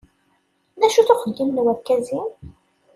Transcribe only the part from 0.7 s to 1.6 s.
Acu-t uxeddim n